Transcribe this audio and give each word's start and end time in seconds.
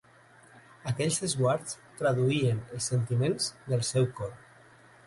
Aquells 0.91 1.19
esguards 1.27 1.75
traduïen 2.01 2.65
els 2.79 2.89
sentiments 2.95 3.53
del 3.71 3.87
seu 3.93 4.15
cor. 4.23 4.35